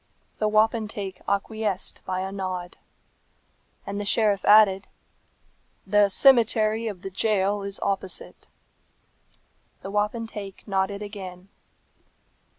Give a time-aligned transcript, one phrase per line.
[0.39, 2.75] The wapentake acquiesced by a nod.
[3.85, 4.87] And the sheriff added,
[5.85, 8.47] "The cemetery of the jail is opposite."
[9.83, 11.49] The wapentake nodded again.